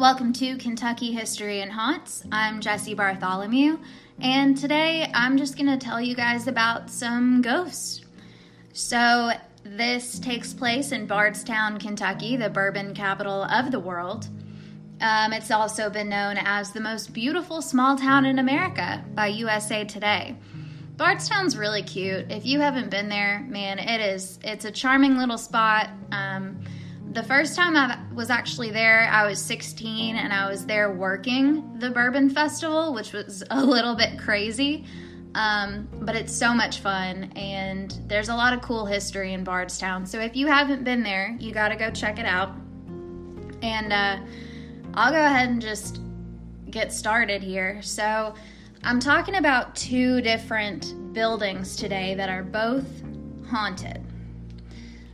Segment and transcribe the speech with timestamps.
[0.00, 2.24] Welcome to Kentucky History and Haunts.
[2.32, 3.78] I'm Jesse Bartholomew,
[4.18, 8.00] and today I'm just going to tell you guys about some ghosts.
[8.72, 9.32] So,
[9.62, 14.26] this takes place in Bardstown, Kentucky, the bourbon capital of the world.
[15.02, 19.84] Um, it's also been known as the most beautiful small town in America by USA
[19.84, 20.34] Today.
[20.96, 22.32] Bardstown's really cute.
[22.32, 24.38] If you haven't been there, man, it is.
[24.44, 25.90] It's a charming little spot.
[26.10, 26.64] Um,
[27.10, 31.78] the first time I was actually there, I was 16 and I was there working
[31.78, 34.84] the Bourbon Festival, which was a little bit crazy.
[35.34, 40.04] Um, but it's so much fun and there's a lot of cool history in Bardstown.
[40.04, 42.52] So if you haven't been there, you got to go check it out.
[43.62, 44.18] And uh,
[44.94, 46.00] I'll go ahead and just
[46.68, 47.80] get started here.
[47.82, 48.34] So
[48.82, 52.86] I'm talking about two different buildings today that are both
[53.48, 54.04] haunted.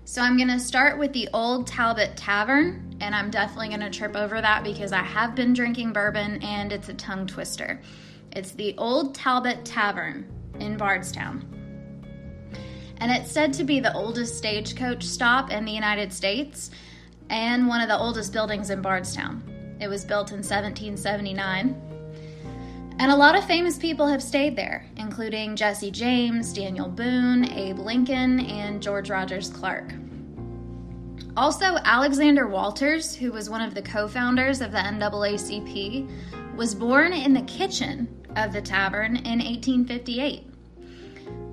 [0.09, 3.90] So I'm going to start with the Old Talbott Tavern, and I'm definitely going to
[3.90, 7.80] trip over that because I have been drinking bourbon and it's a tongue twister.
[8.30, 10.24] It's the Old Talbott Tavern
[10.60, 11.45] in Bardstown.
[12.99, 16.71] And it's said to be the oldest stagecoach stop in the United States
[17.29, 19.43] and one of the oldest buildings in Bardstown.
[19.80, 21.82] It was built in 1779
[22.99, 27.79] and a lot of famous people have stayed there, including Jesse James, Daniel Boone, Abe
[27.79, 29.95] Lincoln, and George Rogers Clark.
[31.37, 37.12] Also, Alexander Walters, who was one of the co founders of the NAACP, was born
[37.12, 40.45] in the kitchen of the tavern in 1858.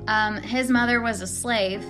[0.08, 1.86] Um, his mother was a slave,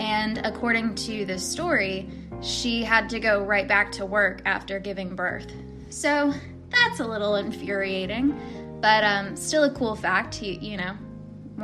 [0.00, 2.10] and according to the story,
[2.42, 5.52] she had to go right back to work after giving birth.
[5.90, 6.34] So
[6.70, 8.36] that's a little infuriating.
[8.84, 10.34] But um, still a cool fact.
[10.34, 10.94] He, you know,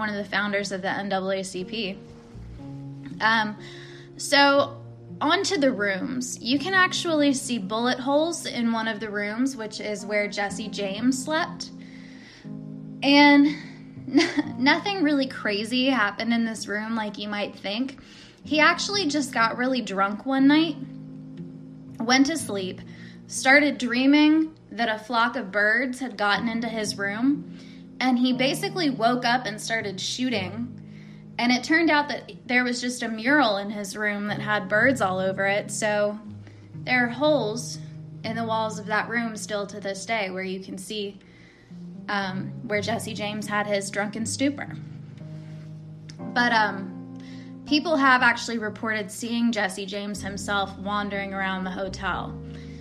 [0.00, 1.96] one of the founders of the NAACP.
[3.20, 3.56] Um,
[4.16, 4.80] so
[5.20, 6.38] onto the rooms.
[6.40, 10.68] You can actually see bullet holes in one of the rooms, which is where Jesse
[10.68, 11.70] James slept.
[13.02, 13.54] And
[14.58, 17.98] nothing really crazy happened in this room like you might think.
[18.44, 20.76] He actually just got really drunk one night,
[21.98, 22.80] went to sleep,
[23.26, 27.58] started dreaming that a flock of birds had gotten into his room,
[28.00, 30.76] and he basically woke up and started shooting.
[31.38, 34.68] And it turned out that there was just a mural in his room that had
[34.68, 35.70] birds all over it.
[35.70, 36.18] So
[36.84, 37.78] there are holes
[38.24, 41.18] in the walls of that room still to this day where you can see
[42.08, 44.76] um, where Jesse James had his drunken stupor.
[46.18, 47.18] But um,
[47.66, 52.34] people have actually reported seeing Jesse James himself wandering around the hotel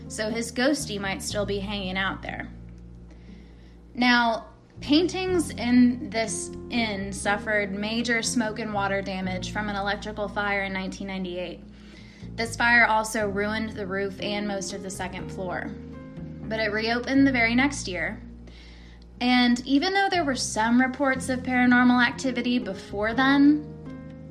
[0.10, 2.50] so his ghosty might still be hanging out there.
[3.94, 4.48] Now,
[4.82, 10.74] paintings in this inn suffered major smoke and water damage from an electrical fire in
[10.74, 11.64] 1998.
[12.36, 15.70] This fire also ruined the roof and most of the second floor.
[16.44, 18.22] But it reopened the very next year.
[19.22, 23.66] And even though there were some reports of paranormal activity before then,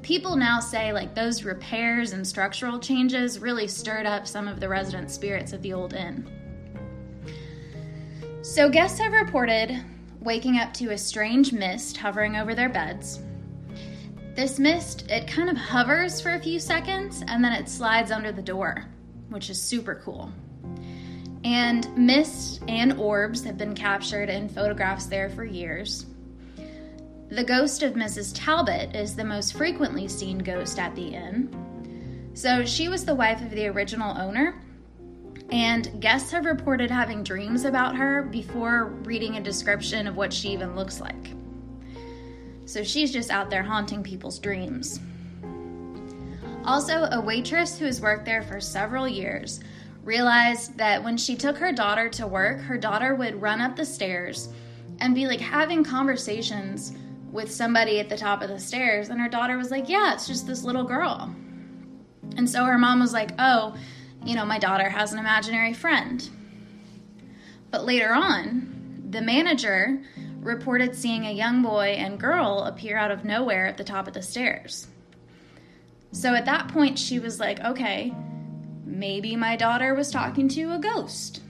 [0.02, 4.68] people now say like those repairs and structural changes really stirred up some of the
[4.68, 6.26] resident spirits of the old inn.
[8.40, 9.84] So guests have reported
[10.20, 13.20] waking up to a strange mist hovering over their beds.
[14.34, 18.30] This mist, it kind of hovers for a few seconds and then it slides under
[18.30, 18.84] the door,
[19.28, 20.32] which is super cool.
[21.44, 26.06] And mist and orbs have been captured in photographs there for years.
[27.30, 28.32] The ghost of Mrs.
[28.34, 32.30] Talbott is the most frequently seen ghost at the inn.
[32.34, 34.62] So she was the wife of the original owner,
[35.50, 40.50] and guests have reported having dreams about her before reading a description of what she
[40.50, 41.32] even looks like.
[42.66, 45.00] So she's just out there haunting people's dreams.
[46.64, 49.60] Also, a waitress who has worked there for several years
[50.04, 53.86] realized that when she took her daughter to work, her daughter would run up the
[53.86, 54.50] stairs
[55.00, 56.92] and be like having conversations
[57.32, 59.08] with somebody at the top of the stairs.
[59.08, 61.34] And her daughter was like, Yeah, it's just this little girl.
[62.36, 63.74] And so her mom was like, Oh,
[64.28, 66.28] you know, my daughter has an imaginary friend.
[67.70, 70.02] But later on, the manager
[70.40, 74.12] reported seeing a young boy and girl appear out of nowhere at the top of
[74.12, 74.86] the stairs.
[76.12, 78.14] So at that point, she was like, okay,
[78.84, 81.40] maybe my daughter was talking to a ghost.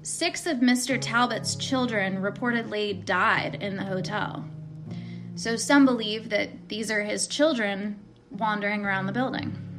[0.00, 0.98] Six of Mr.
[0.98, 4.46] Talbott's children reportedly died in the hotel.
[5.34, 8.00] So some believe that these are his children
[8.30, 9.71] wandering around the building.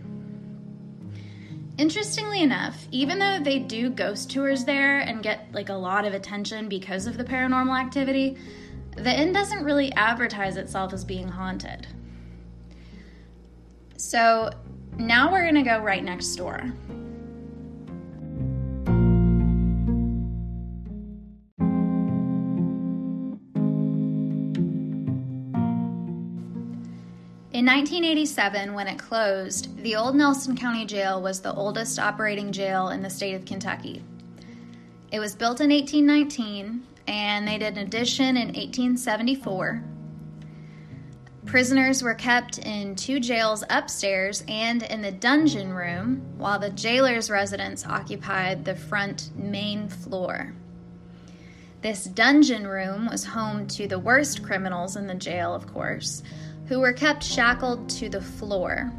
[1.83, 6.13] Interestingly enough, even though they do ghost tours there and get like a lot of
[6.13, 8.38] attention because of the paranormal activity,
[8.95, 11.85] the inn doesn't really advertise itself as being haunted.
[13.97, 14.50] So
[14.97, 16.71] now we're to go right next door.
[27.63, 32.89] In 1987, when it closed, the old Nelson County Jail was the oldest operating jail
[32.89, 34.04] in the state of Kentucky.
[35.13, 39.81] It was built in 1819, and they did an addition in 1874.
[41.45, 47.30] Prisoners were kept in two jails upstairs and in the dungeon room, while the jailer's
[47.30, 50.54] residence occupied the front main floor.
[51.83, 56.24] This dungeon room was home to the worst criminals in the jail, of course,
[56.68, 58.89] who were kept shackled to the floor.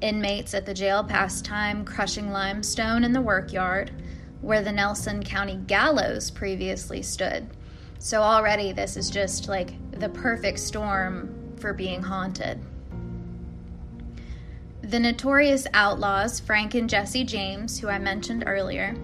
[0.00, 3.92] Inmates at the jail passed time crushing limestone in the workyard,
[4.40, 7.46] where the Nelson County gallows previously stood.
[7.98, 12.58] So already, this is just like the perfect storm for being haunted.
[14.80, 18.96] The notorious outlaws, Frank and Jesse James, who I mentioned earlier,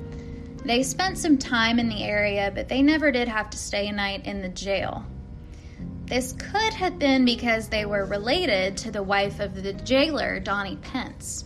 [0.66, 3.92] they spent some time in the area, but they never did have to stay a
[3.92, 5.04] night in the jail.
[6.06, 10.76] This could have been because they were related to the wife of the jailer, Donnie
[10.76, 11.44] Pence.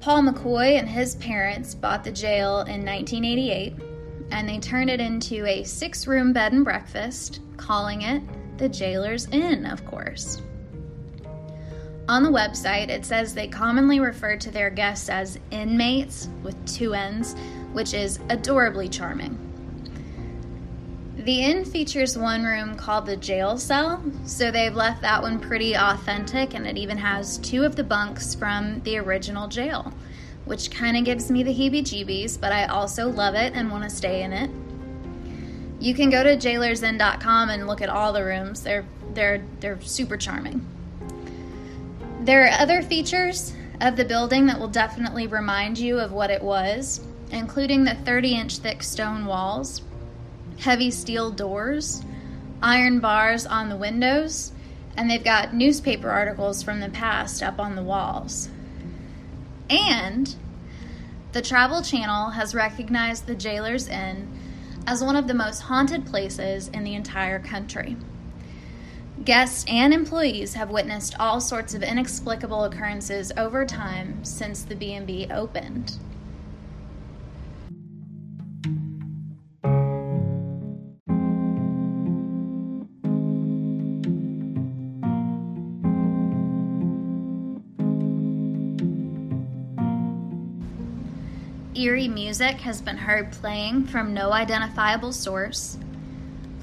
[0.00, 3.74] Paul McCoy and his parents bought the jail in 1988
[4.30, 8.22] and they turned it into a six room bed and breakfast, calling it
[8.58, 10.42] the Jailer's Inn, of course.
[12.08, 16.94] On the website, it says they commonly refer to their guests as inmates with two
[16.94, 17.34] N's,
[17.74, 19.38] which is adorably charming.
[21.18, 25.74] The inn features one room called the jail cell, so they've left that one pretty
[25.74, 29.92] authentic, and it even has two of the bunks from the original jail,
[30.46, 33.84] which kind of gives me the heebie jeebies, but I also love it and want
[33.84, 34.50] to stay in it.
[35.78, 38.62] You can go to jailersinn.com and look at all the rooms.
[38.62, 40.64] They're they're they're super charming.
[42.28, 46.42] There are other features of the building that will definitely remind you of what it
[46.42, 49.80] was, including the 30-inch thick stone walls,
[50.58, 52.02] heavy steel doors,
[52.60, 54.52] iron bars on the windows,
[54.94, 58.50] and they've got newspaper articles from the past up on the walls.
[59.70, 60.36] And
[61.32, 64.28] the Travel Channel has recognized the Jailer's Inn
[64.86, 67.96] as one of the most haunted places in the entire country.
[69.24, 75.26] Guests and employees have witnessed all sorts of inexplicable occurrences over time since the B&B
[75.30, 75.98] opened.
[91.74, 95.76] Eerie music has been heard playing from no identifiable source.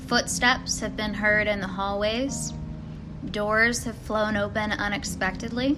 [0.08, 2.54] Footsteps have been heard in the hallways.
[3.32, 5.78] Doors have flown open unexpectedly.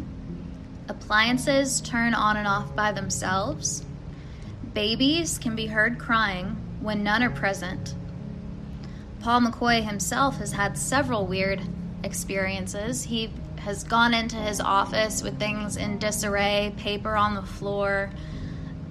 [0.90, 3.84] Appliances turn on and off by themselves.
[4.74, 7.96] Babies can be heard crying when none are present.
[9.22, 11.62] Paul McCoy himself has had several weird
[12.04, 13.04] experiences.
[13.04, 18.12] He has gone into his office with things in disarray, paper on the floor,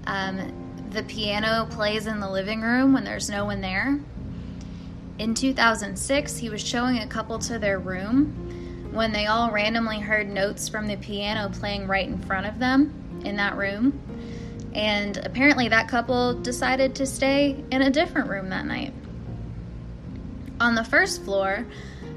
[0.06, 3.98] um, the piano plays in the living room when there's no one there.
[5.18, 10.28] In 2006, he was showing a couple to their room when they all randomly heard
[10.28, 13.98] notes from the piano playing right in front of them in that room.
[14.74, 18.93] And apparently, that couple decided to stay in a different room that night.
[20.60, 21.67] On the first floor,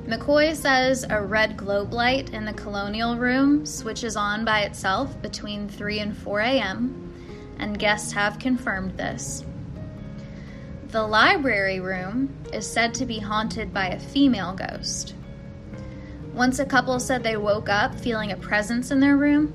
[0.06, 5.70] McCoy says a red globe light in the colonial room switches on by itself between
[5.70, 7.10] 3 and 4 a.m
[7.60, 9.44] and guests have confirmed this.
[10.90, 15.14] The library room is said to be haunted by a female ghost.
[16.34, 19.54] Once a couple said they woke up feeling a presence in their room,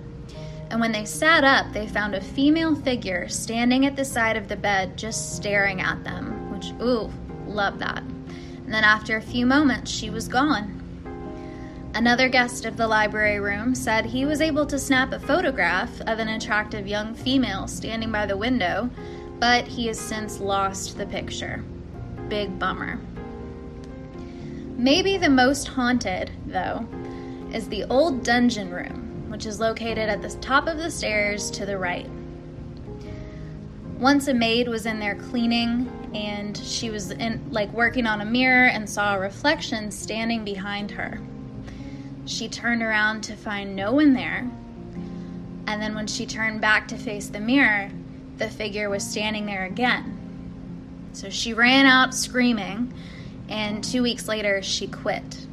[0.70, 4.46] and when they sat up, they found a female figure standing at the side of
[4.46, 7.10] the bed just staring at them, which, ooh,
[7.48, 8.04] love that.
[8.04, 10.80] And then after a few moments, she was gone.
[11.96, 16.20] Another guest of the library room said he was able to snap a photograph of
[16.20, 18.88] an attractive young female standing by the window,
[19.40, 21.64] but he has since lost the picture.
[22.28, 23.00] Big bummer.
[24.76, 26.86] Maybe the most haunted, though,
[27.52, 31.64] is the old dungeon room, which is located at the top of the stairs to
[31.64, 32.10] the right.
[33.98, 38.24] Once a maid was in there cleaning and she was in like working on a
[38.24, 41.20] mirror and saw a reflection standing behind her.
[42.26, 44.50] She turned around to find no one there.
[45.66, 47.90] And then when she turned back to face the mirror,
[48.38, 51.10] the figure was standing there again.
[51.12, 52.92] So she ran out screaming,
[53.48, 55.46] and two weeks later, she quit.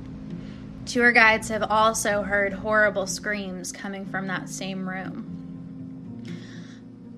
[0.86, 5.28] Tour guides have also heard horrible screams coming from that same room.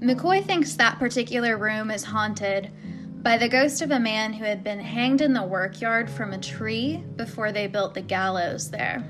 [0.01, 2.69] McCoy thinks that particular room is haunted
[3.21, 6.37] by the ghost of a man who had been hanged in the workyard from a
[6.37, 9.01] tree before they built the gallows there.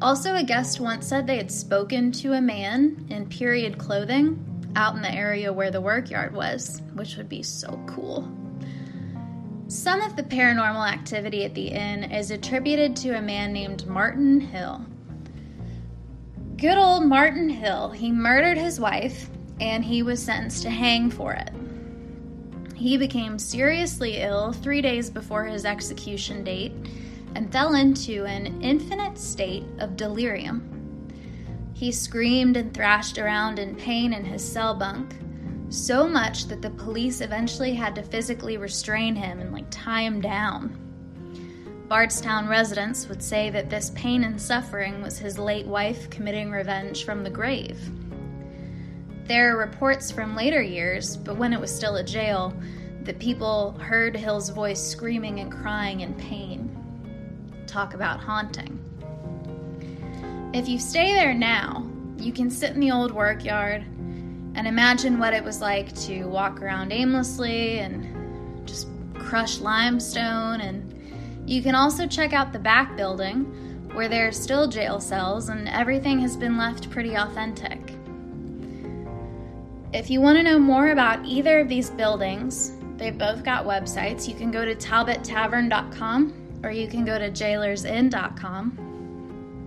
[0.00, 4.45] Also, a guest once said they had spoken to a man in period clothing
[4.76, 8.30] out in the area where the workyard was, which would be so cool.
[9.68, 14.38] Some of the paranormal activity at the inn is attributed to a man named Martin
[14.38, 14.84] Hill.
[16.56, 19.28] Good old Martin Hill, he murdered his wife
[19.60, 21.50] and he was sentenced to hang for it.
[22.76, 26.72] He became seriously ill three days before his execution date
[27.34, 30.75] and fell into an infinite state of delirium.
[31.76, 35.14] He screamed and thrashed around in pain in his cell bunk,
[35.68, 40.22] so much that the police eventually had to physically restrain him and like tie him
[40.22, 40.74] down.
[41.86, 47.04] Bardstown residents would say that this pain and suffering was his late wife committing revenge
[47.04, 47.78] from the grave.
[49.26, 52.54] There are reports from later years, but when it was still a jail,
[53.02, 56.74] that people heard Hill's voice screaming and crying in pain.
[57.66, 58.75] Talk about haunting.
[60.56, 61.86] If you stay there now,
[62.16, 63.82] you can sit in the old workyard
[64.54, 70.62] and imagine what it was like to walk around aimlessly and just crush limestone.
[70.62, 73.44] And you can also check out the back building
[73.92, 77.92] where there are still jail cells and everything has been left pretty authentic.
[79.92, 84.26] If you want to know more about either of these buildings, they've both got websites.
[84.26, 88.85] You can go to talbottavern.com or you can go to jailersinn.com.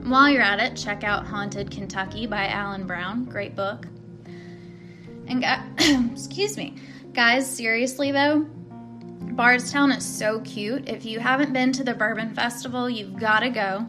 [0.10, 3.26] While you're at it, check out Haunted Kentucky by Alan Brown.
[3.26, 3.86] Great book.
[5.28, 5.46] And
[6.12, 6.78] excuse me,
[7.14, 10.90] guys, seriously though, Bardstown is so cute.
[10.90, 13.88] If you haven't been to the Bourbon Festival, you've got to go.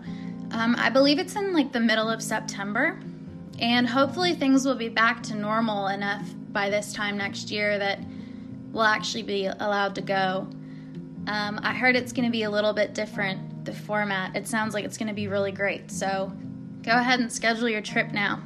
[0.51, 3.01] Um, I believe it's in like the middle of September,
[3.59, 7.99] and hopefully things will be back to normal enough by this time next year that
[8.73, 10.47] we'll actually be allowed to go.
[11.29, 14.37] Um, I heard it's going to be a little bit different format.
[14.37, 15.91] It sounds like it's going to be really great.
[15.91, 16.33] So
[16.83, 18.43] go ahead and schedule your trip now.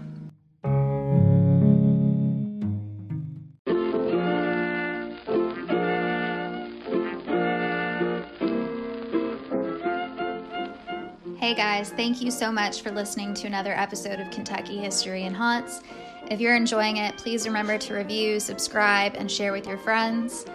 [11.38, 15.36] Hey guys, thank you so much for listening to another episode of Kentucky History and
[15.36, 15.82] Haunts.
[16.30, 20.46] If you're enjoying it, please remember to review, subscribe, and share with your friends.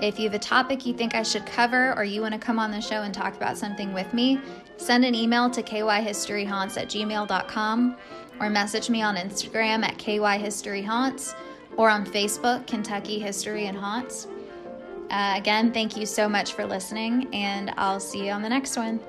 [0.00, 2.58] If you have a topic you think I should cover or you want to come
[2.58, 4.40] on the show and talk about something with me,
[4.76, 7.96] send an email to kyhistoryhaunts at gmail.com
[8.40, 11.34] or message me on Instagram at kyhistoryhaunts
[11.76, 14.28] or on Facebook, Kentucky History and Haunts.
[15.10, 18.76] Uh, again, thank you so much for listening, and I'll see you on the next
[18.76, 19.00] one.